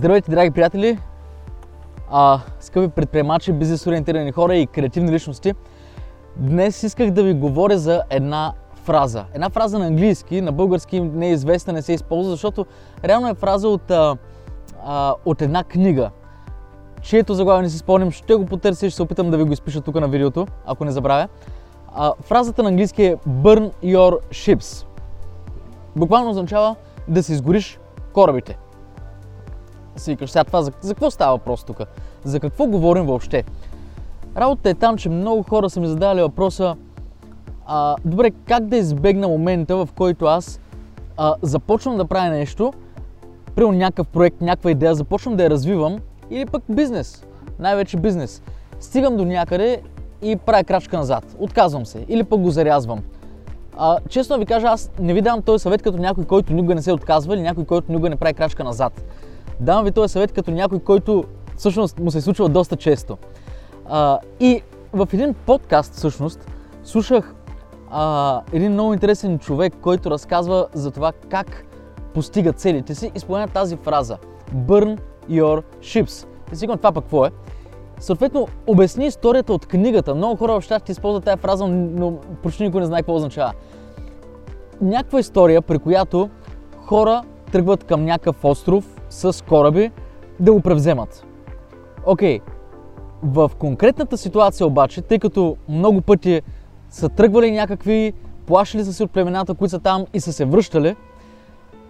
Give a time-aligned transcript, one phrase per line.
[0.00, 0.98] Здравейте, драги приятели!
[2.10, 5.54] А, скъпи предприемачи, бизнес ориентирани хора и креативни личности.
[6.36, 9.24] Днес исках да ви говоря за една фраза.
[9.34, 12.66] Една фраза на английски, на български не е известна, не се използва, защото
[13.04, 14.16] реално е фраза от, а,
[14.84, 16.10] а, от една книга,
[17.02, 19.52] чието заглавие не си спомням, ще го потърся и ще се опитам да ви го
[19.52, 21.28] изпиша тук на видеото, ако не забравя.
[21.94, 24.86] А, фразата на английски е Burn your ships.
[25.96, 26.76] Буквално означава
[27.08, 27.78] да си изгориш
[28.12, 28.58] корабите
[29.96, 31.80] си викаш, сега това за, за какво става въпрос тук?
[32.24, 33.44] За какво говорим въобще?
[34.36, 36.76] Работата е там, че много хора са ми задали въпроса,
[37.66, 40.60] а, добре, как да избегна момента, в който аз
[41.16, 42.72] а, започвам да правя нещо,
[43.54, 45.98] при някакъв проект, някаква идея, започвам да я развивам,
[46.30, 47.24] или пък бизнес,
[47.58, 48.42] най-вече бизнес.
[48.80, 49.82] Стигам до някъде
[50.22, 53.00] и правя крачка назад, отказвам се, или пък го зарязвам.
[53.76, 56.82] А, честно ви кажа, аз не ви давам този съвет като някой, който никога не
[56.82, 59.04] се отказва или някой, който никога не прави крачка назад.
[59.60, 61.24] Давам ви този съвет като някой, който
[61.56, 63.18] всъщност му се случва доста често.
[63.88, 66.50] А, и в един подкаст всъщност
[66.84, 67.34] слушах
[67.90, 71.64] а, един много интересен човек, който разказва за това как
[72.14, 74.18] постига целите си и спомена тази фраза
[74.54, 74.98] Burn
[75.30, 76.26] your ships.
[76.52, 77.30] И си това пък какво е?
[77.98, 80.14] Съответно, обясни историята от книгата.
[80.14, 83.52] Много хора в щатите използват тази фраза, но почти никой не знае какво означава.
[84.80, 86.30] Някаква история, при която
[86.84, 87.22] хора
[87.52, 89.90] тръгват към някакъв остров с кораби
[90.40, 91.26] да го превземат.
[92.06, 92.42] Окей, okay.
[93.22, 96.42] в конкретната ситуация обаче, тъй като много пъти
[96.90, 98.12] са тръгвали някакви,
[98.46, 100.96] плашили са се от племената, които са там и са се връщали,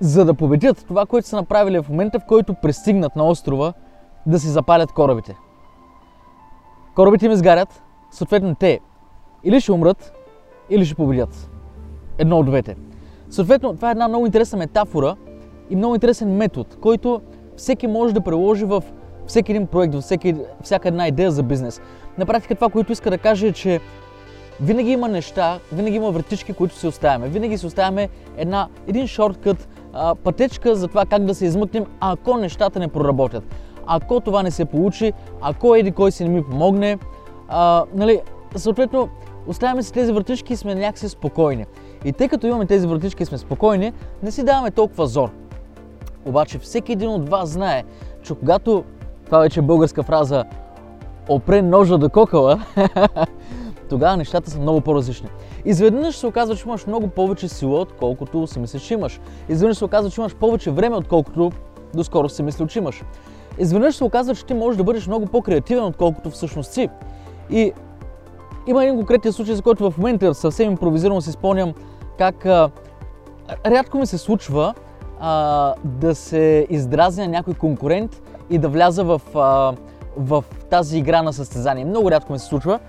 [0.00, 3.72] за да победят това, което са направили в момента, в който пристигнат на острова,
[4.26, 5.36] да си запалят корабите.
[6.94, 8.80] Корабите им изгарят, съответно те
[9.44, 10.12] или ще умрат,
[10.70, 11.50] или ще победят.
[12.18, 12.76] Едно от двете.
[13.30, 15.16] Съответно, това е една много интересна метафора,
[15.70, 17.20] и много интересен метод, който
[17.56, 18.82] всеки може да приложи в
[19.26, 21.80] всеки един проект, във всеки, всяка една идея за бизнес.
[22.18, 23.80] На практика това, което иска да каже е, че
[24.60, 27.28] винаги има неща, винаги има вратички, които си оставяме.
[27.28, 29.68] Винаги си оставяме една, един шорткът,
[30.24, 33.44] пътечка за това как да се измъкнем, ако нещата не проработят.
[33.86, 36.98] Ако това не се получи, ако еди кой си не ми помогне,
[37.48, 38.20] а, нали,
[38.56, 39.08] съответно,
[39.46, 41.66] оставяме си тези вратички и сме някакси спокойни.
[42.04, 43.92] И тъй като имаме тези вратички и сме спокойни,
[44.22, 45.30] не си даваме толкова зор.
[46.24, 47.82] Обаче всеки един от вас знае,
[48.22, 48.84] че когато,
[49.26, 50.44] това вече е българска фраза,
[51.28, 52.64] опре ножа до кокала,
[53.88, 55.28] тогава нещата са много по-различни.
[55.64, 59.20] Изведнъж се оказва, че имаш много повече сила, отколкото си мислиш, че имаш.
[59.48, 61.52] Изведнъж се оказва, че имаш повече време, отколкото
[61.94, 63.02] доскоро си мислил, че имаш.
[63.58, 66.88] Изведнъж се оказва, че ти можеш да бъдеш много по-креативен, отколкото всъщност си.
[67.50, 67.72] И
[68.66, 71.74] има един конкретен случай, за който в момента съвсем импровизирано си спомням
[72.18, 72.70] как а,
[73.66, 74.74] рядко ми се случва
[75.20, 79.74] а, да се издразня някой конкурент и да вляза в, а,
[80.16, 81.84] в тази игра на състезание.
[81.84, 82.80] Много рядко ми се случва,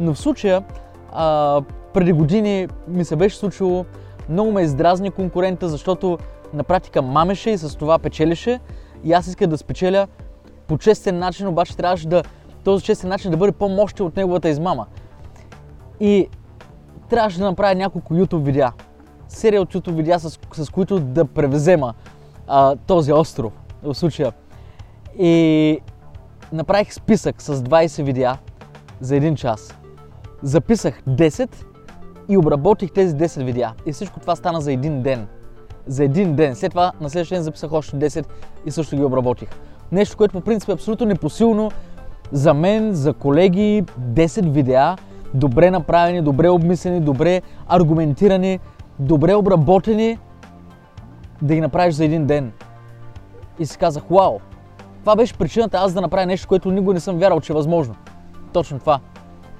[0.00, 0.64] но в случая
[1.12, 1.62] а,
[1.94, 3.84] преди години ми се беше случило,
[4.28, 6.18] много ме издразни конкурента, защото
[6.54, 8.60] на практика мамеше и с това печелише
[9.04, 10.06] и аз исках да спечеля
[10.66, 12.22] по честен начин, обаче трябваше да
[12.64, 14.86] този честен начин да бъде по-мощен от неговата измама.
[16.00, 16.28] И
[17.10, 18.72] трябваше да направя няколко YouTube видеа
[19.36, 21.94] серия от видеа, с, с които да превзема
[22.46, 24.32] а, този остров в случая.
[25.18, 25.78] И
[26.52, 28.38] направих списък с 20 видеа
[29.00, 29.74] за един час.
[30.42, 31.50] Записах 10
[32.28, 33.72] и обработих тези 10 видеа.
[33.86, 35.26] И всичко това стана за един ден.
[35.86, 36.54] За един ден.
[36.54, 38.26] След това на следващия ден записах още 10
[38.66, 39.48] и също ги обработих.
[39.92, 41.70] Нещо, което по принцип е абсолютно непосилно
[42.32, 43.84] за мен, за колеги.
[44.00, 44.96] 10 видеа,
[45.34, 48.60] добре направени, добре обмислени, добре аргументирани,
[48.98, 50.18] добре обработени,
[51.42, 52.52] да ги направиш за един ден.
[53.58, 54.38] И си казах, вау,
[55.00, 57.94] това беше причината аз да направя нещо, което никога не съм вярвал, че е възможно.
[58.52, 59.00] Точно това.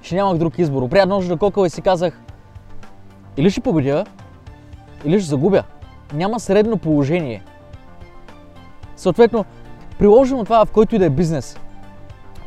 [0.03, 0.83] Ще нямах друг избор.
[0.83, 2.21] Опря нож да кокъл и си казах,
[3.37, 4.05] или ще победя,
[5.05, 5.63] или ще загубя.
[6.15, 7.43] Няма средно положение.
[8.97, 9.45] Съответно,
[9.99, 11.59] приложено това в който и да е бизнес,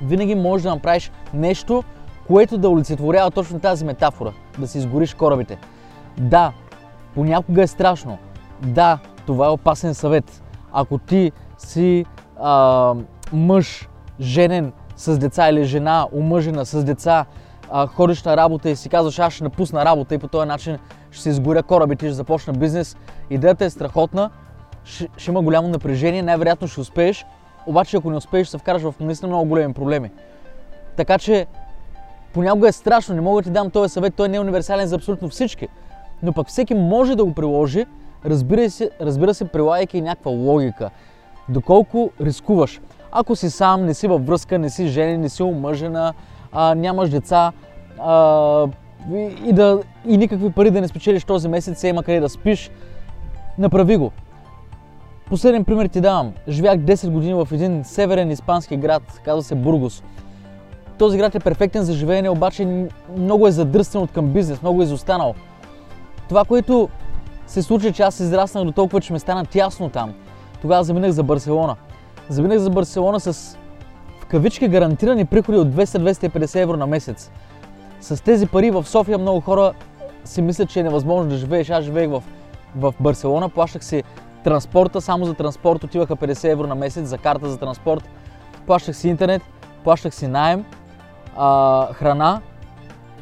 [0.01, 1.83] винаги можеш да направиш нещо,
[2.27, 4.31] което да олицетворява точно тази метафора.
[4.59, 5.57] Да си изгориш корабите.
[6.17, 6.51] Да,
[7.15, 8.17] Понякога е страшно.
[8.61, 10.43] Да, това е опасен съвет.
[10.73, 12.05] Ако ти си
[12.39, 12.93] а,
[13.33, 13.89] мъж,
[14.21, 17.25] женен с деца или жена, омъжена с деца,
[17.71, 20.77] а, ходиш на работа и си казваш, аз ще напусна работа и по този начин
[21.11, 22.97] ще се изгоря корабите ще започна бизнес.
[23.29, 24.29] Идеята е страхотна,
[24.83, 27.25] ще, ще има голямо напрежение, най-вероятно ще успееш,
[27.65, 30.11] обаче ако не успееш, се вкараш в наистина много големи проблеми.
[30.95, 31.47] Така че
[32.33, 34.95] понякога е страшно, не мога да ти дам този съвет, той не е универсален за
[34.95, 35.67] абсолютно всички
[36.25, 37.85] но пък всеки може да го приложи,
[38.25, 40.89] разбира се, разбира се прилагайки някаква логика.
[41.49, 42.81] Доколко рискуваш.
[43.11, 46.13] Ако си сам, не си във връзка, не си женен, не си омъжена,
[46.51, 47.51] а, нямаш деца
[47.99, 48.67] а,
[49.45, 52.71] и, да, и никакви пари да не спечелиш този месец, има къде да спиш,
[53.57, 54.11] направи го.
[55.29, 56.33] Последен пример ти давам.
[56.47, 60.03] Живях 10 години в един северен испански град, казва се Бургос.
[60.97, 62.87] Този град е перфектен за живеене, обаче
[63.17, 65.33] много е задръстен от към бизнес, много е изостанал.
[66.29, 66.89] Това, което
[67.47, 70.13] се случи, че аз израснах до толкова, че ме стана тясно там.
[70.61, 71.75] Тогава заминах за Барселона.
[72.29, 73.57] Заминах за Барселона с
[74.21, 77.31] в кавички гарантирани приходи от 200-250 евро на месец.
[78.01, 79.73] С тези пари в София много хора
[80.23, 81.69] си мислят, че е невъзможно да живееш.
[81.69, 82.23] Аз живеех в,
[82.75, 84.03] в Барселона, плащах си
[84.43, 88.03] транспорта, само за транспорт отиваха 50 евро на месец за карта за транспорт.
[88.67, 89.41] Плащах си интернет,
[89.83, 90.65] плащах си найем,
[91.37, 92.41] а, храна.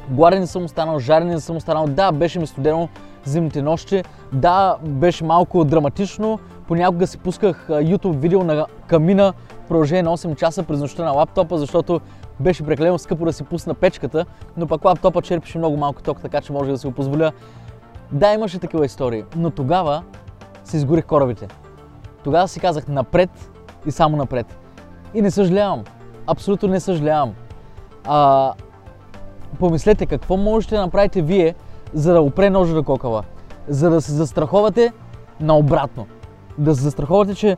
[0.09, 1.87] Гладен не съм останал, жарен не съм останал.
[1.87, 2.89] Да, беше ми студено
[3.25, 4.03] зимните нощи.
[4.33, 6.39] Да, беше малко драматично.
[6.67, 9.33] Понякога си пусках YouTube видео на камина
[9.65, 12.01] в продължение на 8 часа през нощта на лаптопа, защото
[12.39, 14.25] беше прекалено скъпо да си пусна печката,
[14.57, 17.31] но пък лаптопа черпеше много малко ток, така че може да си го позволя.
[18.11, 20.03] Да, имаше такива истории, но тогава
[20.63, 21.47] си изгорих корабите.
[22.23, 23.29] Тогава си казах напред
[23.85, 24.57] и само напред.
[25.13, 25.83] И не съжалявам.
[26.27, 27.33] Абсолютно не съжалявам.
[28.05, 28.53] А,
[29.59, 31.55] помислете какво можете да направите вие,
[31.93, 33.23] за да опре ножа до кокала.
[33.67, 34.91] За да се застраховате
[35.39, 36.07] наобратно.
[36.57, 37.57] Да се застраховате, че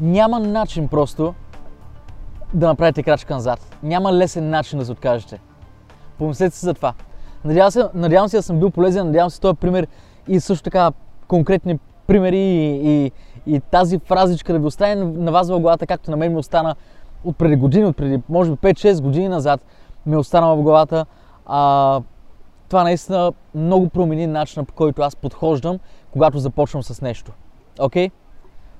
[0.00, 1.34] няма начин просто
[2.54, 3.76] да направите крачка назад.
[3.82, 5.40] Няма лесен начин да се откажете.
[6.18, 6.94] Помислете си за това.
[7.44, 9.86] Надявам се, надявам се да съм бил полезен, надявам се този пример
[10.28, 10.92] и също така
[11.28, 13.12] конкретни примери и, и,
[13.46, 16.74] и тази фразичка да ви остане на вас в главата, както на мен ми остана
[17.24, 19.60] от преди години, от преди може би 5-6 години назад
[20.06, 21.06] ми е останала в главата.
[21.46, 22.00] А,
[22.68, 25.78] това наистина много промени начина по който аз подхождам,
[26.12, 27.32] когато започвам с нещо.
[27.80, 28.08] Окей?
[28.08, 28.12] Okay?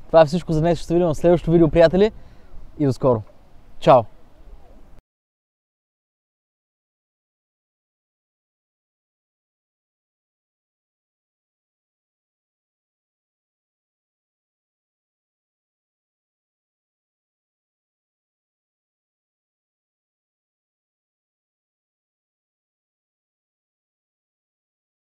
[0.06, 0.78] Това е всичко за днес.
[0.78, 2.10] Ще се видим в следващото видео, приятели.
[2.78, 3.22] И до скоро.
[3.80, 4.11] Чао!